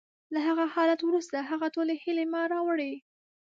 له 0.33 0.39
هغه 0.47 0.65
حالت 0.73 0.99
وروسته، 1.03 1.37
هغه 1.49 1.67
ټولې 1.75 1.93
هیلې 2.03 2.25
ما 2.33 2.41
راوړې 2.53 2.93